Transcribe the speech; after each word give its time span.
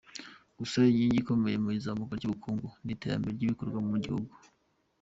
Gusa 0.57 0.77
inkingi 0.89 1.17
ikomeye 1.21 1.57
mu 1.63 1.69
izamuka 1.77 2.13
ry’ubukungu, 2.19 2.67
ni 2.83 2.91
iterambere 2.95 3.33
ry’ibikorerwa 3.35 3.81
mu 3.89 3.97
gihugu. 4.03 4.31